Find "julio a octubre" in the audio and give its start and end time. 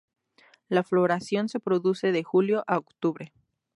2.23-3.33